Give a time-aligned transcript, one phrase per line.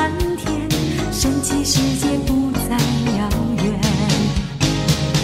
[0.00, 0.66] 蓝天，
[1.12, 2.74] 神奇世界不再
[3.18, 3.28] 遥
[3.62, 3.78] 远，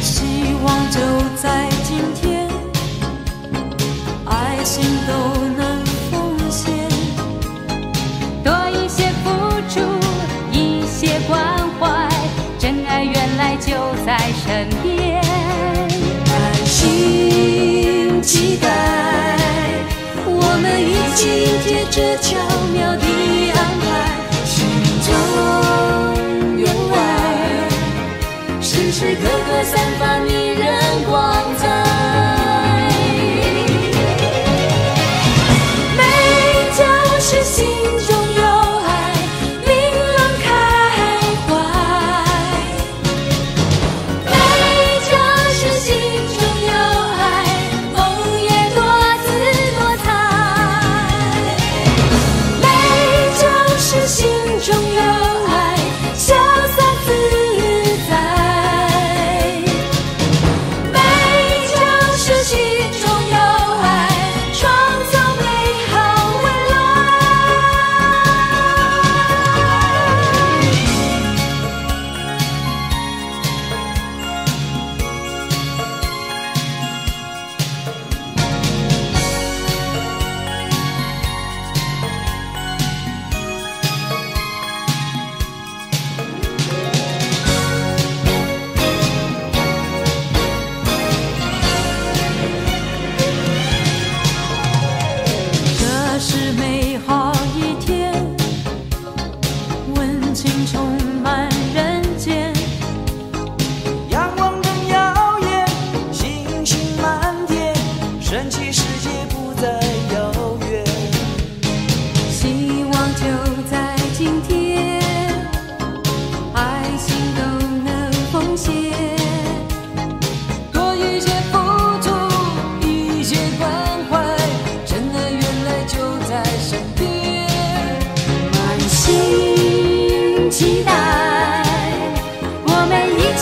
[0.03, 1.01] 希望就
[1.43, 2.47] 在今天，
[4.27, 5.13] 爱心都
[5.57, 6.75] 能奉献，
[8.45, 9.31] 多一些付
[9.71, 9.81] 出，
[10.53, 11.41] 一些关
[11.81, 12.07] 怀，
[12.59, 13.73] 真爱原来就
[14.05, 15.23] 在身边，
[16.27, 18.69] 爱心期待，
[20.27, 22.56] 我们一起接着瞧。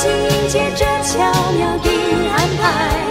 [0.06, 1.88] 我们一起迎接这巧妙的
[2.28, 3.03] 安排。